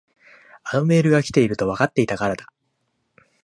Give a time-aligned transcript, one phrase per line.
[0.63, 2.47] あのメールが来ているとわかっていたからだ。